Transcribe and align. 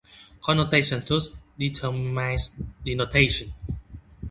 Connotation 0.41 1.03
thus 1.05 1.29
determines 1.59 2.59
denotation. 2.83 3.53